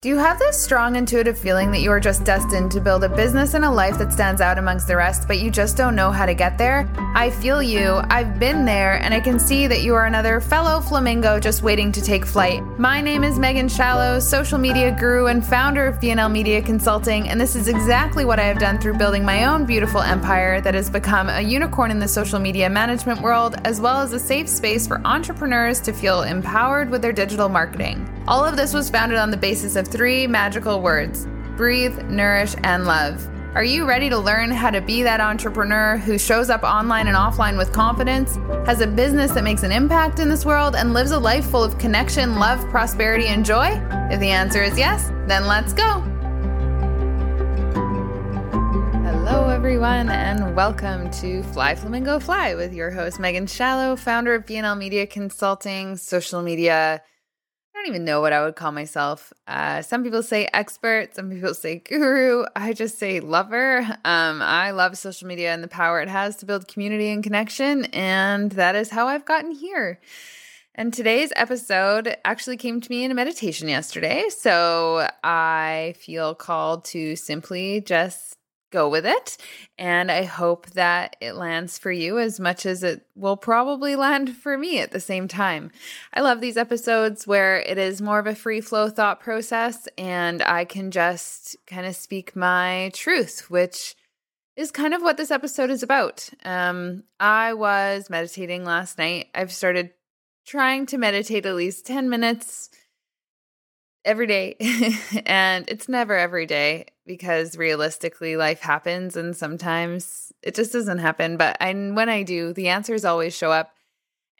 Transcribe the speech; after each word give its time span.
Do 0.00 0.08
you 0.08 0.16
have 0.16 0.38
this 0.38 0.56
strong 0.56 0.94
intuitive 0.94 1.36
feeling 1.36 1.72
that 1.72 1.80
you 1.80 1.90
are 1.90 1.98
just 1.98 2.22
destined 2.22 2.70
to 2.70 2.80
build 2.80 3.02
a 3.02 3.08
business 3.08 3.54
and 3.54 3.64
a 3.64 3.70
life 3.72 3.98
that 3.98 4.12
stands 4.12 4.40
out 4.40 4.56
amongst 4.56 4.86
the 4.86 4.94
rest, 4.94 5.26
but 5.26 5.40
you 5.40 5.50
just 5.50 5.76
don't 5.76 5.96
know 5.96 6.12
how 6.12 6.24
to 6.24 6.34
get 6.34 6.56
there? 6.56 6.88
I 7.16 7.30
feel 7.30 7.60
you. 7.60 8.00
I've 8.08 8.38
been 8.38 8.64
there, 8.64 9.02
and 9.02 9.12
I 9.12 9.18
can 9.18 9.40
see 9.40 9.66
that 9.66 9.82
you 9.82 9.96
are 9.96 10.06
another 10.06 10.40
fellow 10.40 10.80
flamingo 10.80 11.40
just 11.40 11.64
waiting 11.64 11.90
to 11.90 12.00
take 12.00 12.24
flight. 12.24 12.62
My 12.78 13.00
name 13.00 13.24
is 13.24 13.40
Megan 13.40 13.68
Shallow, 13.68 14.20
social 14.20 14.56
media 14.56 14.96
guru 14.96 15.26
and 15.26 15.44
founder 15.44 15.86
of 15.88 15.96
BNL 15.96 16.30
Media 16.30 16.62
Consulting, 16.62 17.28
and 17.28 17.40
this 17.40 17.56
is 17.56 17.66
exactly 17.66 18.24
what 18.24 18.38
I 18.38 18.44
have 18.44 18.60
done 18.60 18.78
through 18.78 18.98
building 18.98 19.24
my 19.24 19.46
own 19.46 19.66
beautiful 19.66 20.00
empire 20.00 20.60
that 20.60 20.74
has 20.74 20.88
become 20.88 21.28
a 21.28 21.40
unicorn 21.40 21.90
in 21.90 21.98
the 21.98 22.06
social 22.06 22.38
media 22.38 22.70
management 22.70 23.20
world, 23.20 23.56
as 23.64 23.80
well 23.80 23.98
as 23.98 24.12
a 24.12 24.20
safe 24.20 24.48
space 24.48 24.86
for 24.86 25.04
entrepreneurs 25.04 25.80
to 25.80 25.92
feel 25.92 26.22
empowered 26.22 26.88
with 26.88 27.02
their 27.02 27.12
digital 27.12 27.48
marketing. 27.48 28.08
All 28.28 28.44
of 28.44 28.58
this 28.58 28.74
was 28.74 28.90
founded 28.90 29.16
on 29.16 29.30
the 29.30 29.38
basis 29.38 29.74
of 29.74 29.88
three 29.88 30.26
magical 30.26 30.82
words 30.82 31.26
breathe, 31.56 31.96
nourish, 32.10 32.54
and 32.62 32.84
love. 32.84 33.26
Are 33.54 33.64
you 33.64 33.88
ready 33.88 34.10
to 34.10 34.18
learn 34.18 34.50
how 34.50 34.68
to 34.68 34.82
be 34.82 35.02
that 35.02 35.22
entrepreneur 35.22 35.96
who 35.96 36.18
shows 36.18 36.50
up 36.50 36.62
online 36.62 37.06
and 37.06 37.16
offline 37.16 37.56
with 37.56 37.72
confidence, 37.72 38.36
has 38.66 38.82
a 38.82 38.86
business 38.86 39.32
that 39.32 39.44
makes 39.44 39.62
an 39.62 39.72
impact 39.72 40.18
in 40.18 40.28
this 40.28 40.44
world, 40.44 40.76
and 40.76 40.92
lives 40.92 41.12
a 41.12 41.18
life 41.18 41.46
full 41.46 41.64
of 41.64 41.78
connection, 41.78 42.38
love, 42.38 42.60
prosperity, 42.68 43.28
and 43.28 43.46
joy? 43.46 43.68
If 44.10 44.20
the 44.20 44.28
answer 44.28 44.62
is 44.62 44.76
yes, 44.76 45.08
then 45.26 45.46
let's 45.46 45.72
go. 45.72 46.00
Hello, 49.08 49.48
everyone, 49.48 50.10
and 50.10 50.54
welcome 50.54 51.10
to 51.12 51.42
Fly 51.44 51.74
Flamingo 51.76 52.20
Fly 52.20 52.54
with 52.54 52.74
your 52.74 52.90
host, 52.90 53.18
Megan 53.18 53.46
Shallow, 53.46 53.96
founder 53.96 54.34
of 54.34 54.44
BNL 54.44 54.76
Media 54.76 55.06
Consulting, 55.06 55.96
social 55.96 56.42
media 56.42 57.00
I 57.78 57.82
don't 57.82 57.94
even 57.94 58.04
know 58.04 58.20
what 58.20 58.32
I 58.32 58.44
would 58.44 58.56
call 58.56 58.72
myself. 58.72 59.32
Uh, 59.46 59.82
some 59.82 60.02
people 60.02 60.24
say 60.24 60.48
expert, 60.52 61.14
some 61.14 61.30
people 61.30 61.54
say 61.54 61.76
guru. 61.76 62.44
I 62.56 62.72
just 62.72 62.98
say 62.98 63.20
lover. 63.20 63.86
Um, 64.04 64.42
I 64.42 64.72
love 64.72 64.98
social 64.98 65.28
media 65.28 65.54
and 65.54 65.62
the 65.62 65.68
power 65.68 66.00
it 66.00 66.08
has 66.08 66.34
to 66.38 66.46
build 66.46 66.66
community 66.66 67.08
and 67.10 67.22
connection, 67.22 67.84
and 67.86 68.50
that 68.52 68.74
is 68.74 68.90
how 68.90 69.06
I've 69.06 69.24
gotten 69.24 69.52
here. 69.52 70.00
And 70.74 70.92
today's 70.92 71.32
episode 71.36 72.16
actually 72.24 72.56
came 72.56 72.80
to 72.80 72.90
me 72.90 73.04
in 73.04 73.12
a 73.12 73.14
meditation 73.14 73.68
yesterday. 73.68 74.28
So 74.28 75.08
I 75.22 75.94
feel 76.00 76.34
called 76.34 76.84
to 76.86 77.14
simply 77.14 77.80
just 77.80 78.37
go 78.70 78.88
with 78.88 79.06
it. 79.06 79.36
And 79.78 80.10
I 80.10 80.24
hope 80.24 80.70
that 80.70 81.16
it 81.20 81.34
lands 81.34 81.78
for 81.78 81.90
you 81.90 82.18
as 82.18 82.38
much 82.38 82.66
as 82.66 82.82
it 82.82 83.06
will 83.14 83.36
probably 83.36 83.96
land 83.96 84.36
for 84.42 84.56
me 84.58 84.80
at 84.80 84.90
the 84.90 85.00
same 85.00 85.28
time. 85.28 85.70
I 86.12 86.20
love 86.20 86.40
these 86.40 86.56
episodes 86.56 87.26
where 87.26 87.60
it 87.60 87.78
is 87.78 88.02
more 88.02 88.18
of 88.18 88.26
a 88.26 88.34
free 88.34 88.60
flow 88.60 88.88
thought 88.88 89.20
process 89.20 89.88
and 89.96 90.42
I 90.42 90.64
can 90.64 90.90
just 90.90 91.56
kind 91.66 91.86
of 91.86 91.96
speak 91.96 92.36
my 92.36 92.90
truth, 92.94 93.50
which 93.50 93.96
is 94.56 94.70
kind 94.72 94.92
of 94.92 95.02
what 95.02 95.16
this 95.16 95.30
episode 95.30 95.70
is 95.70 95.84
about. 95.84 96.28
Um, 96.44 97.04
I 97.20 97.54
was 97.54 98.10
meditating 98.10 98.64
last 98.64 98.98
night. 98.98 99.28
I've 99.34 99.52
started 99.52 99.90
trying 100.44 100.86
to 100.86 100.98
meditate 100.98 101.46
at 101.46 101.54
least 101.54 101.86
10 101.86 102.08
minutes 102.08 102.70
every 104.08 104.26
day. 104.26 104.56
and 105.26 105.68
it's 105.68 105.88
never 105.88 106.16
every 106.16 106.46
day 106.46 106.86
because 107.06 107.56
realistically 107.56 108.36
life 108.36 108.60
happens 108.60 109.16
and 109.16 109.36
sometimes 109.36 110.32
it 110.42 110.54
just 110.54 110.72
doesn't 110.72 110.98
happen, 110.98 111.36
but 111.36 111.56
I 111.60 111.72
when 111.72 112.08
I 112.08 112.22
do, 112.22 112.52
the 112.52 112.68
answers 112.68 113.04
always 113.04 113.36
show 113.36 113.52
up. 113.52 113.72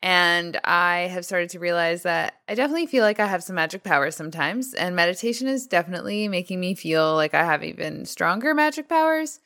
And 0.01 0.61
I 0.63 1.09
have 1.13 1.25
started 1.25 1.51
to 1.51 1.59
realize 1.59 2.05
that 2.05 2.35
I 2.49 2.55
definitely 2.55 2.87
feel 2.87 3.03
like 3.03 3.19
I 3.19 3.27
have 3.27 3.43
some 3.43 3.57
magic 3.57 3.83
powers 3.83 4.15
sometimes. 4.15 4.73
And 4.73 4.95
meditation 4.95 5.49
is 5.49 5.67
definitely 5.67 6.29
making 6.29 6.61
me 6.61 6.75
feel 6.75 7.17
like 7.17 7.35
I 7.35 7.45
have 7.45 7.65
even 7.65 8.05
stronger 8.05 8.55
magic 8.55 8.89
powers. 8.89 9.41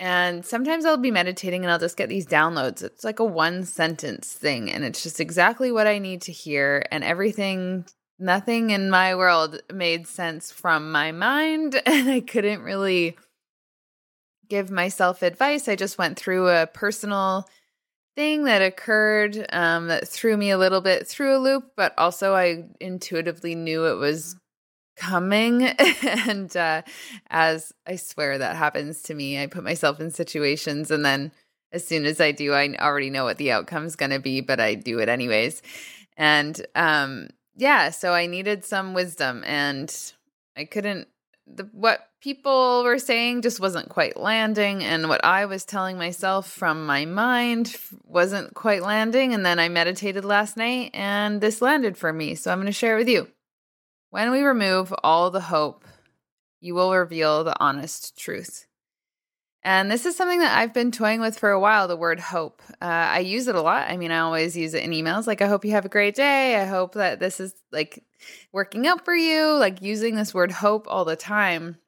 And 0.00 0.44
sometimes 0.44 0.84
I'll 0.84 0.96
be 0.96 1.12
meditating 1.12 1.62
and 1.62 1.70
I'll 1.70 1.78
just 1.78 1.96
get 1.96 2.08
these 2.08 2.26
downloads. 2.26 2.82
It's 2.82 3.04
like 3.04 3.20
a 3.20 3.24
one 3.24 3.64
sentence 3.64 4.32
thing, 4.32 4.68
and 4.68 4.82
it's 4.82 5.04
just 5.04 5.20
exactly 5.20 5.70
what 5.70 5.86
I 5.86 5.98
need 5.98 6.22
to 6.22 6.32
hear. 6.32 6.84
And 6.90 7.04
everything 7.04 7.84
nothing 8.18 8.70
in 8.70 8.90
my 8.90 9.14
world 9.14 9.60
made 9.72 10.06
sense 10.06 10.50
from 10.50 10.92
my 10.92 11.12
mind 11.12 11.80
and 11.86 12.08
I 12.08 12.20
couldn't 12.20 12.62
really 12.62 13.16
give 14.48 14.70
myself 14.70 15.22
advice. 15.22 15.68
I 15.68 15.76
just 15.76 15.98
went 15.98 16.18
through 16.18 16.48
a 16.48 16.66
personal 16.66 17.48
thing 18.14 18.44
that 18.44 18.62
occurred 18.62 19.46
um, 19.52 19.88
that 19.88 20.06
threw 20.06 20.36
me 20.36 20.50
a 20.50 20.58
little 20.58 20.80
bit 20.80 21.06
through 21.06 21.36
a 21.36 21.38
loop, 21.38 21.72
but 21.76 21.92
also 21.98 22.34
I 22.34 22.64
intuitively 22.80 23.54
knew 23.54 23.86
it 23.86 23.96
was 23.96 24.36
coming. 24.96 25.62
and 26.02 26.54
uh, 26.56 26.82
as 27.28 27.72
I 27.86 27.96
swear 27.96 28.38
that 28.38 28.56
happens 28.56 29.02
to 29.02 29.14
me, 29.14 29.42
I 29.42 29.46
put 29.46 29.64
myself 29.64 29.98
in 30.00 30.10
situations 30.10 30.90
and 30.90 31.04
then 31.04 31.32
as 31.72 31.84
soon 31.84 32.04
as 32.04 32.20
I 32.20 32.30
do, 32.30 32.52
I 32.52 32.76
already 32.76 33.10
know 33.10 33.24
what 33.24 33.38
the 33.38 33.50
outcome's 33.50 33.96
going 33.96 34.12
to 34.12 34.20
be, 34.20 34.40
but 34.40 34.60
I 34.60 34.76
do 34.76 35.00
it 35.00 35.08
anyways. 35.08 35.60
And 36.16 36.64
um, 36.76 37.30
yeah, 37.56 37.90
so 37.90 38.12
I 38.12 38.26
needed 38.26 38.64
some 38.64 38.94
wisdom 38.94 39.42
and 39.46 39.94
I 40.56 40.64
couldn't 40.64 41.08
the 41.46 41.68
what 41.72 42.08
people 42.20 42.82
were 42.84 42.98
saying 42.98 43.42
just 43.42 43.60
wasn't 43.60 43.88
quite 43.88 44.16
landing 44.16 44.82
and 44.82 45.08
what 45.08 45.22
I 45.24 45.44
was 45.44 45.64
telling 45.64 45.98
myself 45.98 46.50
from 46.50 46.86
my 46.86 47.04
mind 47.04 47.76
wasn't 48.04 48.54
quite 48.54 48.82
landing 48.82 49.34
and 49.34 49.44
then 49.44 49.58
I 49.58 49.68
meditated 49.68 50.24
last 50.24 50.56
night 50.56 50.90
and 50.94 51.40
this 51.40 51.60
landed 51.60 51.98
for 51.98 52.12
me. 52.12 52.34
So 52.34 52.50
I'm 52.50 52.58
going 52.58 52.66
to 52.66 52.72
share 52.72 52.94
it 52.94 53.00
with 53.00 53.08
you. 53.08 53.28
When 54.10 54.30
we 54.30 54.42
remove 54.42 54.94
all 55.02 55.30
the 55.30 55.40
hope, 55.40 55.84
you 56.60 56.74
will 56.74 56.94
reveal 56.94 57.44
the 57.44 57.60
honest 57.60 58.16
truth. 58.16 58.66
And 59.64 59.90
this 59.90 60.04
is 60.04 60.14
something 60.14 60.40
that 60.40 60.58
I've 60.58 60.74
been 60.74 60.92
toying 60.92 61.20
with 61.20 61.38
for 61.38 61.50
a 61.50 61.58
while 61.58 61.88
the 61.88 61.96
word 61.96 62.20
hope. 62.20 62.60
Uh, 62.82 62.84
I 62.84 63.20
use 63.20 63.48
it 63.48 63.54
a 63.54 63.62
lot. 63.62 63.90
I 63.90 63.96
mean, 63.96 64.10
I 64.10 64.18
always 64.18 64.54
use 64.54 64.74
it 64.74 64.84
in 64.84 64.90
emails. 64.90 65.26
Like, 65.26 65.40
I 65.40 65.46
hope 65.46 65.64
you 65.64 65.70
have 65.70 65.86
a 65.86 65.90
great 65.90 66.14
day. 66.14 66.56
I 66.56 66.66
hope 66.66 66.94
that 66.94 67.18
this 67.18 67.40
is 67.40 67.54
like 67.72 68.04
working 68.52 68.86
out 68.86 69.06
for 69.06 69.14
you, 69.14 69.56
like 69.56 69.80
using 69.80 70.16
this 70.16 70.34
word 70.34 70.52
hope 70.52 70.86
all 70.86 71.06
the 71.06 71.16
time. 71.16 71.78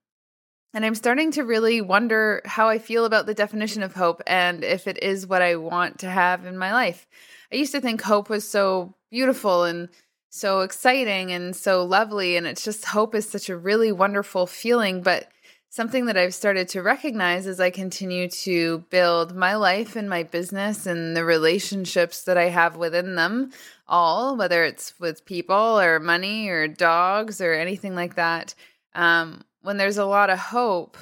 And 0.73 0.87
I'm 0.87 0.95
starting 0.95 1.31
to 1.33 1.45
really 1.45 1.83
wonder 1.83 2.41
how 2.47 2.69
I 2.69 2.79
feel 2.79 3.05
about 3.05 3.27
the 3.27 3.35
definition 3.35 3.83
of 3.83 3.95
hope 3.95 4.23
and 4.27 4.65
if 4.65 4.87
it 4.87 5.03
is 5.03 5.27
what 5.27 5.43
I 5.43 5.57
want 5.57 5.99
to 5.99 6.09
have 6.09 6.47
in 6.47 6.57
my 6.57 6.73
life. 6.73 7.07
I 7.53 7.57
used 7.57 7.73
to 7.73 7.81
think 7.81 8.03
hope 8.03 8.31
was 8.31 8.49
so 8.49 8.95
beautiful 9.11 9.65
and 9.65 9.91
so 10.31 10.61
exciting 10.61 11.31
and 11.31 11.55
so 11.55 11.85
lovely. 11.85 12.37
And 12.37 12.47
it's 12.47 12.65
just 12.65 12.87
hope 12.87 13.15
is 13.15 13.29
such 13.29 13.51
a 13.51 13.57
really 13.57 13.93
wonderful 13.93 14.47
feeling. 14.47 15.03
But 15.03 15.29
something 15.77 16.07
that 16.07 16.17
I've 16.17 16.33
started 16.33 16.69
to 16.69 16.81
recognize 16.81 17.47
as 17.47 17.61
I 17.61 17.69
continue 17.69 18.31
to 18.31 18.79
build 18.89 19.37
my 19.37 19.57
life 19.57 19.95
and 19.95 20.09
my 20.09 20.23
business 20.23 20.87
and 20.87 21.15
the 21.15 21.23
relationships 21.23 22.25
that 22.25 22.39
I 22.39 22.49
have 22.49 22.79
within 22.79 23.15
them 23.15 23.51
all, 23.87 24.39
whether 24.39 24.65
it's 24.65 24.99
with 24.99 25.27
people 25.27 25.79
or 25.79 26.01
money 26.01 26.49
or 26.49 26.67
dogs 26.67 27.43
or 27.43 27.53
anything 27.53 27.95
like 27.95 28.15
that. 28.15 28.55
Um, 28.95 29.45
when 29.61 29.77
there's 29.77 29.99
a 29.99 30.07
lot 30.07 30.31
of 30.31 30.39
hope, 30.39 30.97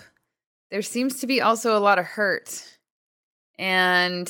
there 0.72 0.82
seems 0.82 1.20
to 1.20 1.28
be 1.28 1.40
also 1.40 1.78
a 1.78 1.78
lot 1.78 2.00
of 2.00 2.04
hurt. 2.04 2.76
And 3.56 4.28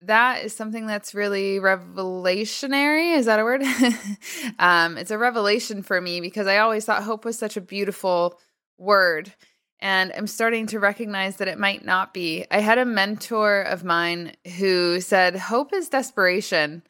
that 0.00 0.42
is 0.42 0.56
something 0.56 0.86
that's 0.86 1.14
really 1.14 1.58
revelationary. 1.58 3.14
Is 3.14 3.26
that 3.26 3.40
a 3.40 3.44
word? 3.44 3.62
um, 4.58 4.96
it's 4.96 5.10
a 5.10 5.18
revelation 5.18 5.82
for 5.82 6.00
me 6.00 6.22
because 6.22 6.46
I 6.46 6.56
always 6.56 6.86
thought 6.86 7.02
hope 7.02 7.26
was 7.26 7.38
such 7.38 7.58
a 7.58 7.60
beautiful 7.60 8.40
word 8.78 9.34
and 9.80 10.12
I'm 10.16 10.26
starting 10.26 10.66
to 10.68 10.80
recognize 10.80 11.36
that 11.36 11.48
it 11.48 11.58
might 11.58 11.84
not 11.84 12.14
be. 12.14 12.46
I 12.50 12.60
had 12.60 12.78
a 12.78 12.84
mentor 12.84 13.62
of 13.62 13.84
mine 13.84 14.32
who 14.56 15.00
said 15.00 15.36
hope 15.36 15.72
is 15.72 15.88
desperation. 15.88 16.82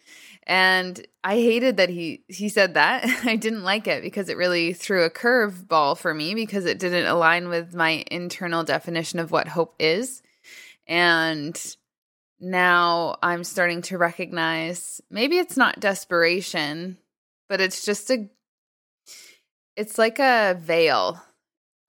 And 0.46 1.04
I 1.24 1.34
hated 1.34 1.78
that 1.78 1.88
he 1.88 2.22
he 2.28 2.48
said 2.48 2.74
that. 2.74 3.04
I 3.24 3.34
didn't 3.34 3.64
like 3.64 3.88
it 3.88 4.02
because 4.02 4.28
it 4.28 4.36
really 4.36 4.72
threw 4.72 5.02
a 5.04 5.10
curveball 5.10 5.98
for 5.98 6.14
me 6.14 6.34
because 6.34 6.64
it 6.64 6.78
didn't 6.78 7.06
align 7.06 7.48
with 7.48 7.74
my 7.74 8.04
internal 8.10 8.62
definition 8.62 9.18
of 9.18 9.32
what 9.32 9.48
hope 9.48 9.74
is. 9.80 10.22
And 10.86 11.60
now 12.38 13.16
I'm 13.22 13.42
starting 13.42 13.82
to 13.82 13.98
recognize 13.98 15.00
maybe 15.10 15.38
it's 15.38 15.56
not 15.56 15.80
desperation, 15.80 16.98
but 17.48 17.60
it's 17.60 17.84
just 17.84 18.08
a 18.10 18.28
it's 19.74 19.98
like 19.98 20.20
a 20.20 20.56
veil 20.60 21.20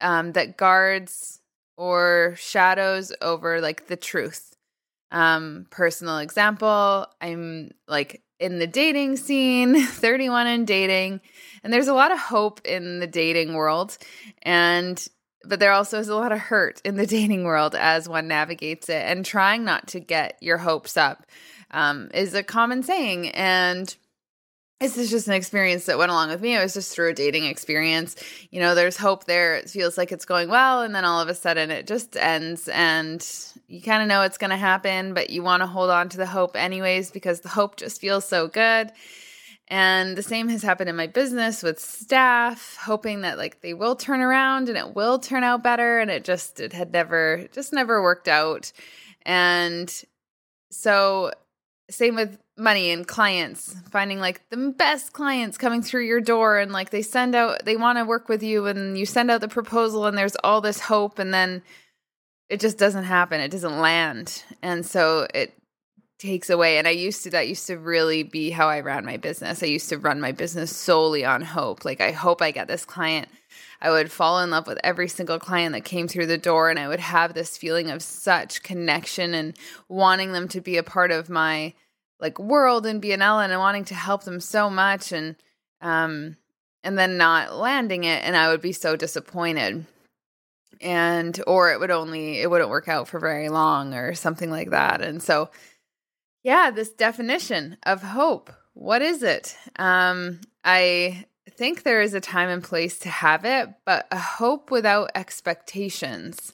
um, 0.00 0.32
that 0.32 0.56
guards 0.56 1.40
or 1.76 2.34
shadows 2.38 3.12
over 3.22 3.60
like 3.60 3.86
the 3.86 3.96
truth. 3.96 4.54
Um, 5.10 5.66
personal 5.70 6.18
example, 6.18 7.06
I'm 7.20 7.70
like 7.86 8.22
in 8.38 8.58
the 8.58 8.66
dating 8.66 9.16
scene, 9.16 9.80
31 9.86 10.46
and 10.46 10.66
dating, 10.66 11.20
and 11.62 11.72
there's 11.72 11.88
a 11.88 11.94
lot 11.94 12.12
of 12.12 12.18
hope 12.18 12.60
in 12.64 13.00
the 13.00 13.06
dating 13.06 13.54
world. 13.54 13.96
And 14.42 15.06
but 15.44 15.60
there 15.60 15.72
also 15.72 15.98
is 15.98 16.08
a 16.08 16.16
lot 16.16 16.32
of 16.32 16.38
hurt 16.38 16.82
in 16.84 16.96
the 16.96 17.06
dating 17.16 17.44
world 17.44 17.74
as 17.74 18.08
one 18.08 18.28
navigates 18.28 18.88
it 18.88 19.02
and 19.06 19.24
trying 19.24 19.64
not 19.64 19.86
to 19.88 20.00
get 20.00 20.36
your 20.40 20.58
hopes 20.58 20.96
up 20.96 21.26
um, 21.70 22.10
is 22.12 22.34
a 22.34 22.42
common 22.42 22.82
saying 22.82 23.28
and 23.30 23.96
this 24.80 24.96
is 24.96 25.10
just 25.10 25.26
an 25.26 25.34
experience 25.34 25.86
that 25.86 25.98
went 25.98 26.12
along 26.12 26.28
with 26.28 26.40
me. 26.40 26.54
It 26.54 26.62
was 26.62 26.74
just 26.74 26.94
through 26.94 27.10
a 27.10 27.14
dating 27.14 27.46
experience. 27.46 28.14
You 28.50 28.60
know, 28.60 28.76
there's 28.76 28.96
hope 28.96 29.24
there. 29.24 29.56
It 29.56 29.68
feels 29.68 29.98
like 29.98 30.12
it's 30.12 30.24
going 30.24 30.48
well. 30.48 30.82
And 30.82 30.94
then 30.94 31.04
all 31.04 31.20
of 31.20 31.28
a 31.28 31.34
sudden 31.34 31.70
it 31.72 31.86
just 31.86 32.16
ends. 32.16 32.68
And 32.68 33.26
you 33.66 33.82
kind 33.82 34.02
of 34.02 34.08
know 34.08 34.22
it's 34.22 34.38
going 34.38 34.50
to 34.50 34.56
happen, 34.56 35.14
but 35.14 35.30
you 35.30 35.42
want 35.42 35.62
to 35.62 35.66
hold 35.66 35.90
on 35.90 36.08
to 36.10 36.16
the 36.16 36.26
hope 36.26 36.54
anyways 36.54 37.10
because 37.10 37.40
the 37.40 37.48
hope 37.48 37.76
just 37.76 38.00
feels 38.00 38.24
so 38.24 38.46
good. 38.46 38.92
And 39.66 40.16
the 40.16 40.22
same 40.22 40.48
has 40.48 40.62
happened 40.62 40.88
in 40.88 40.96
my 40.96 41.08
business 41.08 41.62
with 41.62 41.80
staff, 41.80 42.78
hoping 42.80 43.22
that 43.22 43.36
like 43.36 43.60
they 43.60 43.74
will 43.74 43.96
turn 43.96 44.20
around 44.20 44.68
and 44.68 44.78
it 44.78 44.94
will 44.94 45.18
turn 45.18 45.42
out 45.42 45.64
better. 45.64 45.98
And 45.98 46.08
it 46.08 46.24
just, 46.24 46.60
it 46.60 46.72
had 46.72 46.92
never, 46.92 47.48
just 47.52 47.72
never 47.72 48.00
worked 48.00 48.28
out. 48.28 48.72
And 49.26 49.92
so, 50.70 51.32
same 51.90 52.16
with 52.16 52.38
money 52.56 52.90
and 52.90 53.06
clients, 53.06 53.74
finding 53.90 54.18
like 54.20 54.42
the 54.50 54.74
best 54.76 55.12
clients 55.12 55.56
coming 55.56 55.82
through 55.82 56.04
your 56.04 56.20
door 56.20 56.58
and 56.58 56.72
like 56.72 56.90
they 56.90 57.02
send 57.02 57.34
out, 57.34 57.64
they 57.64 57.76
want 57.76 57.98
to 57.98 58.04
work 58.04 58.28
with 58.28 58.42
you 58.42 58.66
and 58.66 58.98
you 58.98 59.06
send 59.06 59.30
out 59.30 59.40
the 59.40 59.48
proposal 59.48 60.06
and 60.06 60.18
there's 60.18 60.36
all 60.44 60.60
this 60.60 60.80
hope 60.80 61.18
and 61.18 61.32
then 61.32 61.62
it 62.48 62.60
just 62.60 62.78
doesn't 62.78 63.04
happen. 63.04 63.40
It 63.40 63.50
doesn't 63.50 63.78
land. 63.78 64.42
And 64.62 64.84
so 64.84 65.26
it 65.34 65.54
takes 66.18 66.50
away. 66.50 66.78
And 66.78 66.88
I 66.88 66.92
used 66.92 67.22
to, 67.24 67.30
that 67.30 67.48
used 67.48 67.66
to 67.68 67.78
really 67.78 68.22
be 68.22 68.50
how 68.50 68.68
I 68.68 68.80
ran 68.80 69.04
my 69.04 69.16
business. 69.16 69.62
I 69.62 69.66
used 69.66 69.88
to 69.90 69.98
run 69.98 70.20
my 70.20 70.32
business 70.32 70.74
solely 70.74 71.24
on 71.24 71.42
hope. 71.42 71.84
Like, 71.84 72.00
I 72.00 72.10
hope 72.10 72.42
I 72.42 72.50
get 72.50 72.68
this 72.68 72.84
client. 72.84 73.28
I 73.80 73.90
would 73.90 74.10
fall 74.10 74.40
in 74.40 74.50
love 74.50 74.66
with 74.66 74.78
every 74.82 75.08
single 75.08 75.38
client 75.38 75.72
that 75.72 75.84
came 75.84 76.08
through 76.08 76.26
the 76.26 76.38
door, 76.38 76.68
and 76.68 76.78
I 76.78 76.88
would 76.88 77.00
have 77.00 77.34
this 77.34 77.56
feeling 77.56 77.90
of 77.90 78.02
such 78.02 78.62
connection 78.62 79.34
and 79.34 79.56
wanting 79.88 80.32
them 80.32 80.48
to 80.48 80.60
be 80.60 80.76
a 80.76 80.82
part 80.82 81.10
of 81.10 81.30
my 81.30 81.74
like 82.20 82.38
world 82.38 82.86
and 82.86 83.02
BNL 83.02 83.44
and 83.44 83.58
wanting 83.58 83.84
to 83.86 83.94
help 83.94 84.24
them 84.24 84.40
so 84.40 84.68
much 84.68 85.12
and 85.12 85.36
um 85.80 86.36
and 86.82 86.98
then 86.98 87.16
not 87.16 87.54
landing 87.54 88.02
it 88.02 88.24
and 88.24 88.36
I 88.36 88.48
would 88.48 88.60
be 88.60 88.72
so 88.72 88.96
disappointed 88.96 89.86
and 90.80 91.40
or 91.46 91.70
it 91.70 91.78
would 91.78 91.92
only 91.92 92.40
it 92.40 92.50
wouldn't 92.50 92.70
work 92.70 92.88
out 92.88 93.06
for 93.06 93.20
very 93.20 93.48
long 93.48 93.94
or 93.94 94.14
something 94.14 94.50
like 94.50 94.70
that 94.70 95.00
and 95.00 95.22
so 95.22 95.50
yeah, 96.42 96.70
this 96.70 96.90
definition 96.90 97.76
of 97.82 98.02
hope. 98.02 98.50
What 98.74 99.02
is 99.02 99.22
it? 99.22 99.56
Um, 99.76 100.40
I 100.64 101.26
think 101.48 101.82
there 101.82 102.00
is 102.00 102.14
a 102.14 102.20
time 102.20 102.48
and 102.48 102.62
place 102.62 102.98
to 103.00 103.08
have 103.08 103.44
it, 103.44 103.68
but 103.84 104.06
a 104.10 104.18
hope 104.18 104.70
without 104.70 105.10
expectations. 105.14 106.52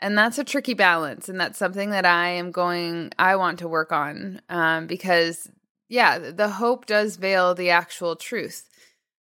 And 0.00 0.16
that's 0.16 0.38
a 0.38 0.44
tricky 0.44 0.74
balance. 0.74 1.28
And 1.28 1.40
that's 1.40 1.58
something 1.58 1.90
that 1.90 2.04
I 2.04 2.28
am 2.28 2.50
going, 2.50 3.12
I 3.18 3.36
want 3.36 3.58
to 3.60 3.68
work 3.68 3.92
on 3.92 4.40
um, 4.48 4.86
because, 4.86 5.50
yeah, 5.88 6.18
the 6.18 6.48
hope 6.48 6.86
does 6.86 7.16
veil 7.16 7.54
the 7.54 7.70
actual 7.70 8.16
truth. 8.16 8.68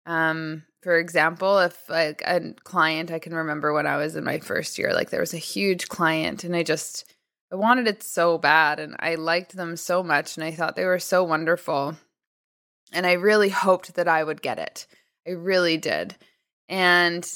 Um, 0.05 0.63
for 0.81 0.97
example, 0.97 1.59
if 1.59 1.89
like 1.89 2.21
a 2.25 2.53
client, 2.63 3.11
I 3.11 3.19
can 3.19 3.33
remember 3.33 3.73
when 3.73 3.87
I 3.87 3.97
was 3.97 4.15
in 4.15 4.23
my 4.23 4.39
first 4.39 4.77
year, 4.77 4.93
like 4.93 5.09
there 5.09 5.19
was 5.19 5.33
a 5.33 5.37
huge 5.37 5.89
client 5.89 6.43
and 6.43 6.55
I 6.55 6.63
just, 6.63 7.11
I 7.51 7.55
wanted 7.55 7.87
it 7.87 8.03
so 8.03 8.37
bad 8.37 8.79
and 8.79 8.95
I 8.99 9.15
liked 9.15 9.55
them 9.55 9.75
so 9.75 10.03
much 10.03 10.37
and 10.37 10.43
I 10.43 10.51
thought 10.51 10.75
they 10.75 10.85
were 10.85 10.99
so 10.99 11.23
wonderful. 11.23 11.97
And 12.93 13.05
I 13.05 13.13
really 13.13 13.49
hoped 13.49 13.95
that 13.95 14.07
I 14.07 14.23
would 14.23 14.41
get 14.41 14.59
it. 14.59 14.87
I 15.27 15.31
really 15.31 15.77
did. 15.77 16.15
And 16.69 17.27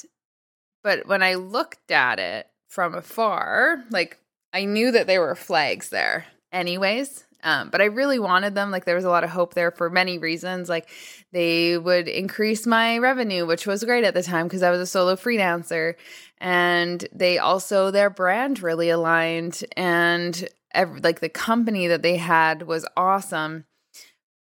but 0.83 1.07
when 1.07 1.21
I 1.21 1.35
looked 1.35 1.91
at 1.91 2.19
it 2.19 2.47
from 2.69 2.95
afar, 2.95 3.83
like 3.89 4.17
I 4.53 4.65
knew 4.65 4.91
that 4.91 5.07
there 5.07 5.21
were 5.21 5.35
flags 5.35 5.89
there 5.89 6.25
anyways. 6.51 7.25
Um, 7.43 7.69
but 7.69 7.81
I 7.81 7.85
really 7.85 8.19
wanted 8.19 8.53
them. 8.53 8.69
Like 8.69 8.85
there 8.85 8.95
was 8.95 9.03
a 9.03 9.09
lot 9.09 9.23
of 9.23 9.31
hope 9.31 9.53
there 9.53 9.71
for 9.71 9.89
many 9.89 10.17
reasons. 10.17 10.69
Like 10.69 10.89
they 11.31 11.77
would 11.77 12.07
increase 12.07 12.67
my 12.67 12.97
revenue, 12.99 13.45
which 13.45 13.65
was 13.65 13.83
great 13.83 14.03
at 14.03 14.13
the 14.13 14.23
time 14.23 14.47
because 14.47 14.63
I 14.63 14.69
was 14.69 14.79
a 14.79 14.85
solo 14.85 15.15
freelancer. 15.15 15.95
And 16.37 17.05
they 17.11 17.39
also, 17.39 17.89
their 17.89 18.09
brand 18.09 18.61
really 18.61 18.89
aligned. 18.89 19.63
And 19.75 20.47
every, 20.73 21.01
like 21.01 21.19
the 21.19 21.29
company 21.29 21.87
that 21.87 22.03
they 22.03 22.17
had 22.17 22.63
was 22.63 22.85
awesome. 22.95 23.65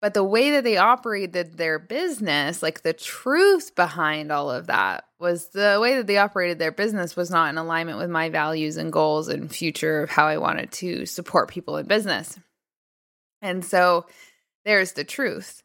But 0.05 0.13
the 0.13 0.23
way 0.23 0.51
that 0.51 0.65
they 0.65 0.77
operated 0.77 1.57
their 1.57 1.79
business, 1.79 2.63
like 2.63 2.83
the 2.83 2.93
truth 2.93 3.75
behind 3.75 4.31
all 4.31 4.51
of 4.51 4.67
that, 4.67 5.07
was 5.19 5.49
the 5.49 5.79
way 5.81 5.97
that 5.97 6.07
they 6.07 6.19
operated 6.19 6.59
their 6.59 6.73
business 6.73 7.17
was 7.17 7.31
not 7.31 7.49
in 7.49 7.57
alignment 7.57 7.97
with 7.97 8.11
my 8.11 8.29
values 8.29 8.77
and 8.77 8.93
goals 8.93 9.29
and 9.29 9.51
future 9.51 10.03
of 10.03 10.11
how 10.11 10.27
I 10.27 10.37
wanted 10.37 10.73
to 10.73 11.07
support 11.07 11.49
people 11.49 11.79
in 11.79 11.87
business. 11.87 12.39
And 13.41 13.65
so 13.65 14.05
there's 14.67 14.93
the 14.93 15.05
truth. 15.05 15.63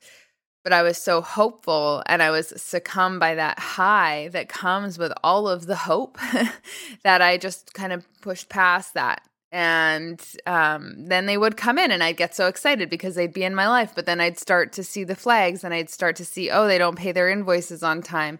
But 0.64 0.72
I 0.72 0.84
was 0.84 0.98
so 0.98 1.20
hopeful 1.20 2.02
and 2.06 2.24
I 2.24 2.32
was 2.32 2.54
succumbed 2.62 3.20
by 3.20 3.36
that 3.36 3.60
high 3.60 4.30
that 4.32 4.48
comes 4.48 4.98
with 4.98 5.12
all 5.22 5.50
of 5.50 5.66
the 5.66 5.76
hope 5.76 6.18
that 7.04 7.22
I 7.22 7.36
just 7.36 7.74
kind 7.74 7.92
of 7.92 8.08
pushed 8.22 8.48
past 8.48 8.94
that. 8.94 9.22
And 9.51 10.24
um, 10.46 11.06
then 11.07 11.25
they 11.25 11.38
would 11.38 11.57
come 11.57 11.80
in 11.80 11.90
and 11.90 12.04
I'd 12.04 12.18
get 12.18 12.36
so 12.36 12.48
excited 12.48 12.90
because 12.90 13.16
they'd 13.16 13.34
be 13.34 13.44
in 13.44 13.56
my 13.56 13.68
life. 13.68 13.94
But 13.96 14.06
then 14.06 14.22
I'd 14.22 14.38
start 14.38 14.74
to 14.74 14.84
see 14.84 15.04
the 15.04 15.16
flags 15.16 15.63
and 15.63 15.74
I'd 15.74 15.90
start 15.90 16.16
to 16.18 16.25
see, 16.25 16.51
oh, 16.51 16.68
they 16.68 16.78
don't 16.78 16.98
pay 16.98 17.12
their 17.12 17.30
invoices 17.30 17.81
on 17.81 18.04
time. 18.04 18.38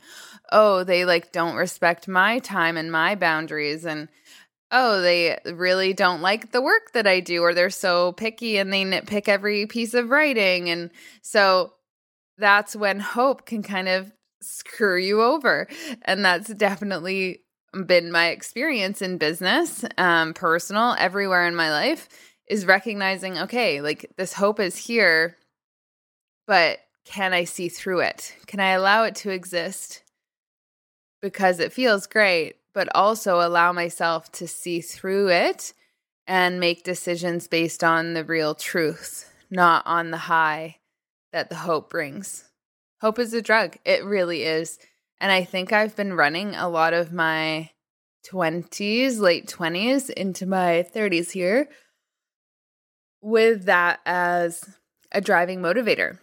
Oh, 0.52 0.84
they 0.84 1.06
like 1.06 1.32
don't 1.32 1.56
respect 1.56 2.08
my 2.08 2.40
time 2.40 2.78
and 2.78 2.92
my 2.92 3.16
boundaries. 3.16 3.86
And 3.86 4.08
oh, 4.72 5.02
they 5.02 5.40
really 5.46 5.94
don't 5.94 6.22
like 6.22 6.52
the 6.52 6.62
work 6.62 6.92
that 6.94 7.08
I 7.08 7.22
do, 7.22 7.42
or 7.42 7.56
they're 7.56 7.72
so 7.72 8.12
picky 8.12 8.58
and 8.58 8.72
they 8.72 8.84
nitpick 8.84 9.28
every 9.28 9.66
piece 9.66 9.96
of 9.96 10.10
writing. 10.10 10.70
And 10.70 10.92
so 11.24 11.74
that's 12.38 12.76
when 12.76 13.00
hope 13.00 13.48
can 13.48 13.64
kind 13.64 13.88
of 13.88 14.12
screw 14.42 14.98
you 14.98 15.22
over. 15.24 15.68
And 16.04 16.24
that's 16.24 16.54
definitely 16.54 17.42
been 17.86 18.12
my 18.12 18.30
experience 18.30 19.02
in 19.02 19.18
business, 19.18 19.86
um, 19.98 20.34
personal, 20.34 20.96
everywhere 20.98 21.48
in 21.48 21.56
my 21.56 21.72
life 21.72 22.10
is 22.48 22.66
recognizing, 22.66 23.38
okay, 23.38 23.82
like 23.82 24.12
this 24.18 24.34
hope 24.34 24.60
is 24.60 24.76
here, 24.76 25.38
but 26.48 26.80
can 27.06 27.34
I 27.34 27.44
see 27.44 27.70
through 27.70 28.00
it? 28.02 28.36
Can 28.48 28.60
I 28.60 28.72
allow 28.72 29.04
it 29.04 29.16
to 29.16 29.30
exist? 29.30 30.04
Because 31.22 31.60
it 31.60 31.74
feels 31.74 32.08
great, 32.08 32.56
but 32.74 32.90
also 32.96 33.40
allow 33.40 33.72
myself 33.72 34.32
to 34.34 34.48
see 34.48 34.82
through 34.82 35.30
it 35.30 35.74
and 36.28 36.60
make 36.60 36.84
decisions 36.84 37.48
based 37.48 37.84
on 37.84 38.14
the 38.14 38.24
real 38.24 38.56
truth, 38.56 39.32
not 39.50 39.86
on 39.86 40.12
the 40.12 40.18
high 40.18 40.78
that 41.32 41.50
the 41.50 41.56
hope 41.56 41.90
brings. 41.90 42.46
Hope 43.02 43.20
is 43.20 43.34
a 43.34 43.42
drug. 43.42 43.78
It 43.86 44.04
really 44.04 44.44
is. 44.44 44.78
And 45.20 45.32
I 45.32 45.44
think 45.44 45.74
I've 45.74 45.96
been 45.96 46.14
running 46.14 46.56
a 46.56 46.70
lot 46.70 46.94
of 46.94 47.12
my 47.12 47.72
20s, 48.32 49.20
late 49.20 49.48
20s 49.48 50.10
into 50.10 50.46
my 50.46 50.86
30s 50.94 51.32
here 51.32 51.68
with 53.22 53.66
that 53.66 54.00
as 54.06 54.64
a 55.12 55.22
driving 55.22 55.60
motivator. 55.60 56.20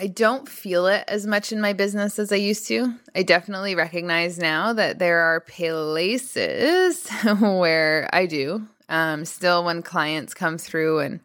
I 0.00 0.06
don't 0.06 0.48
feel 0.48 0.86
it 0.86 1.02
as 1.08 1.26
much 1.26 1.50
in 1.50 1.60
my 1.60 1.72
business 1.72 2.20
as 2.20 2.30
I 2.30 2.36
used 2.36 2.68
to. 2.68 2.94
I 3.16 3.24
definitely 3.24 3.74
recognize 3.74 4.38
now 4.38 4.72
that 4.74 5.00
there 5.00 5.18
are 5.18 5.40
places 5.40 7.08
where 7.40 8.08
I 8.12 8.26
do. 8.26 8.68
Um, 8.88 9.24
still, 9.24 9.64
when 9.64 9.82
clients 9.82 10.34
come 10.34 10.56
through 10.56 11.00
and 11.00 11.20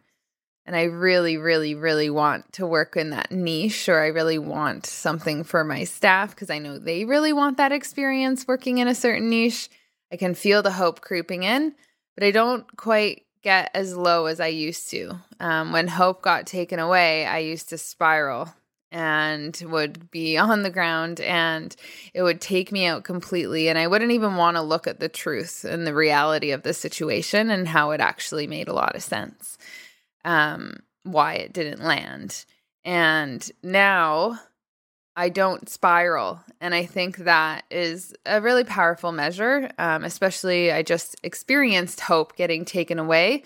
and 0.66 0.74
I 0.74 0.84
really, 0.84 1.36
really, 1.36 1.74
really 1.74 2.08
want 2.08 2.52
to 2.54 2.66
work 2.66 2.96
in 2.96 3.10
that 3.10 3.30
niche, 3.30 3.88
or 3.88 4.00
I 4.00 4.08
really 4.08 4.38
want 4.38 4.86
something 4.86 5.44
for 5.44 5.62
my 5.62 5.84
staff 5.84 6.30
because 6.30 6.50
I 6.50 6.58
know 6.58 6.78
they 6.78 7.04
really 7.04 7.32
want 7.32 7.58
that 7.58 7.72
experience 7.72 8.48
working 8.48 8.78
in 8.78 8.88
a 8.88 8.94
certain 8.94 9.28
niche. 9.28 9.68
I 10.10 10.16
can 10.16 10.34
feel 10.34 10.62
the 10.62 10.70
hope 10.70 11.00
creeping 11.00 11.42
in, 11.42 11.74
but 12.14 12.24
I 12.24 12.30
don't 12.30 12.64
quite 12.76 13.24
get 13.42 13.70
as 13.74 13.94
low 13.94 14.26
as 14.26 14.40
I 14.40 14.46
used 14.46 14.88
to. 14.90 15.18
Um, 15.38 15.70
when 15.72 15.86
hope 15.86 16.22
got 16.22 16.46
taken 16.46 16.78
away, 16.78 17.26
I 17.26 17.38
used 17.38 17.68
to 17.68 17.78
spiral 17.78 18.54
and 18.90 19.60
would 19.66 20.10
be 20.10 20.38
on 20.38 20.62
the 20.62 20.70
ground 20.70 21.20
and 21.20 21.74
it 22.14 22.22
would 22.22 22.40
take 22.40 22.70
me 22.70 22.86
out 22.86 23.02
completely 23.02 23.68
and 23.68 23.76
I 23.76 23.88
wouldn't 23.88 24.12
even 24.12 24.36
want 24.36 24.56
to 24.56 24.62
look 24.62 24.86
at 24.86 25.00
the 25.00 25.08
truth 25.08 25.64
and 25.64 25.84
the 25.84 25.92
reality 25.92 26.52
of 26.52 26.62
the 26.62 26.72
situation 26.72 27.50
and 27.50 27.66
how 27.66 27.90
it 27.90 28.00
actually 28.00 28.46
made 28.46 28.68
a 28.68 28.72
lot 28.72 28.94
of 28.94 29.02
sense 29.02 29.58
um 30.24 30.76
why 31.02 31.34
it 31.34 31.52
didn't 31.52 31.82
land 31.82 32.44
and 32.84 33.50
now 33.62 34.38
I 35.16 35.28
don't 35.28 35.68
spiral 35.68 36.40
and 36.60 36.74
I 36.74 36.86
think 36.86 37.18
that 37.18 37.64
is 37.70 38.14
a 38.26 38.40
really 38.40 38.64
powerful 38.64 39.12
measure 39.12 39.70
um, 39.78 40.04
especially 40.04 40.72
I 40.72 40.82
just 40.82 41.16
experienced 41.22 42.00
hope 42.00 42.36
getting 42.36 42.64
taken 42.64 42.98
away 42.98 43.44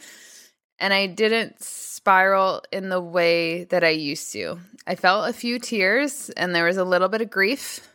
and 0.78 0.94
I 0.94 1.06
didn't 1.06 1.62
spiral 1.62 2.62
in 2.72 2.88
the 2.88 3.00
way 3.00 3.64
that 3.64 3.82
I 3.82 3.90
used 3.90 4.32
to. 4.32 4.58
I 4.86 4.94
felt 4.94 5.28
a 5.28 5.32
few 5.32 5.58
tears 5.58 6.30
and 6.30 6.54
there 6.54 6.64
was 6.64 6.76
a 6.76 6.84
little 6.84 7.08
bit 7.08 7.20
of 7.20 7.30
grief 7.30 7.86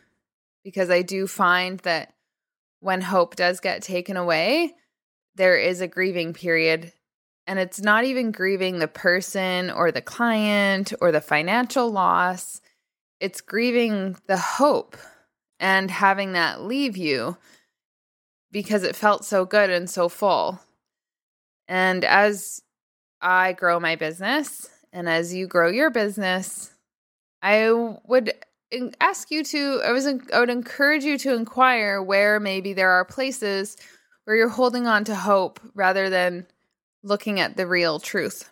because 0.62 0.90
I 0.90 1.02
do 1.02 1.26
find 1.26 1.80
that 1.80 2.12
when 2.80 3.00
hope 3.00 3.36
does 3.36 3.60
get 3.60 3.82
taken 3.82 4.16
away, 4.16 4.74
there 5.34 5.56
is 5.56 5.80
a 5.80 5.88
grieving 5.88 6.34
period. 6.34 6.92
And 7.46 7.58
it's 7.58 7.80
not 7.80 8.04
even 8.04 8.32
grieving 8.32 8.78
the 8.78 8.88
person 8.88 9.70
or 9.70 9.92
the 9.92 10.00
client 10.00 10.92
or 11.00 11.12
the 11.12 11.20
financial 11.20 11.90
loss. 11.90 12.60
it's 13.20 13.40
grieving 13.40 14.16
the 14.26 14.36
hope 14.36 14.96
and 15.60 15.90
having 15.90 16.32
that 16.32 16.62
leave 16.62 16.96
you 16.96 17.36
because 18.50 18.82
it 18.82 18.96
felt 18.96 19.24
so 19.24 19.44
good 19.44 19.70
and 19.70 19.88
so 19.88 20.08
full. 20.08 20.60
And 21.68 22.04
as 22.04 22.62
I 23.20 23.52
grow 23.52 23.80
my 23.80 23.96
business 23.96 24.68
and 24.92 25.08
as 25.08 25.32
you 25.32 25.46
grow 25.46 25.68
your 25.68 25.90
business, 25.90 26.70
I 27.42 27.70
would 28.04 28.32
ask 29.00 29.30
you 29.30 29.44
to 29.44 29.80
I 29.84 29.92
was 29.92 30.06
I 30.06 30.40
would 30.40 30.50
encourage 30.50 31.04
you 31.04 31.16
to 31.18 31.34
inquire 31.34 32.02
where 32.02 32.40
maybe 32.40 32.72
there 32.72 32.90
are 32.90 33.04
places 33.04 33.76
where 34.24 34.36
you're 34.36 34.48
holding 34.48 34.86
on 34.86 35.04
to 35.04 35.14
hope 35.14 35.60
rather 35.74 36.10
than 36.10 36.46
looking 37.04 37.38
at 37.38 37.56
the 37.56 37.66
real 37.66 38.00
truth. 38.00 38.50